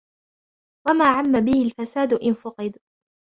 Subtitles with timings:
[0.87, 2.77] وَمَا عَمَّ بِهِ الْفَسَادُ إنْ فُقِدَ